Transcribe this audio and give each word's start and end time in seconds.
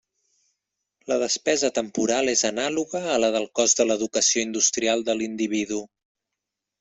La 1.11 1.17
despesa 1.23 1.69
temporal 1.75 2.31
és 2.33 2.41
anàloga 2.49 3.01
a 3.15 3.17
la 3.25 3.29
del 3.35 3.45
cost 3.59 3.81
de 3.81 3.87
l'educació 3.89 4.47
industrial 4.47 5.05
de 5.11 5.17
l'individu. 5.21 5.79